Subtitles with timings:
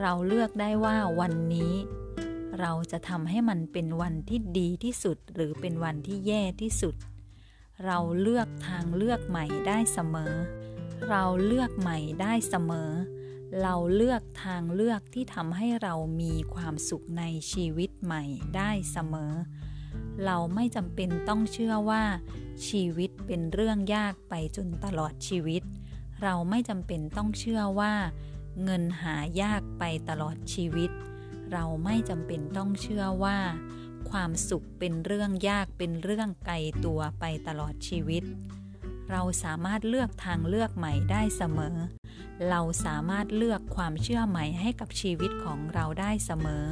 [0.00, 1.74] เราเลือกได้ว่าวันนี้
[2.60, 6.94] เราจะทำให้มันเป็นวันที่ดีที่สุดหรือเป็นวันที่แย่ที่สุด
[7.86, 10.34] เราเลือกทางเลือกใหม่ได้เสมอ
[11.08, 12.90] เราเลือกใหม่ได้เสมอ
[13.62, 18.22] เราเลือกทางเลือกที่ทำให้เรามีความสุขในชีวิตใหม่
[18.56, 19.32] ได้เสมอ
[20.24, 22.04] เราไม่จำเป็นต้องเชื่อว่า
[22.68, 25.62] ชีวิตเป็นเรื่องยากไปจนตลอดชีวิต
[26.22, 27.94] เราไม่จำเป็นต้องเชื่อว่า
[28.64, 30.90] เงินหายากไปตลอดชีวิต
[31.52, 33.38] เราไม่จำเป็นต้องเชื่อว่า
[34.10, 38.22] ความสุขเป็นเรื่องยากเป็นเรื่องไกลตัวไปตลอดชีวิต
[39.10, 41.76] เราสามารถเลือกทางเลือกใหม่ได้เสมอ
[42.48, 46.64] เราสามารถเลือกความเชื่อใหม่ให้กับชีวิตของเราได้เสมอ